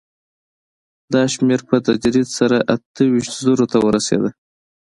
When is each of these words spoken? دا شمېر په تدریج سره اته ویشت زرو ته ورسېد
دا 1.13 1.21
شمېر 1.33 1.59
په 1.69 1.75
تدریج 1.85 2.27
سره 2.39 2.57
اته 2.73 3.03
ویشت 3.13 3.33
زرو 3.45 3.65
ته 3.71 3.77
ورسېد 3.81 4.23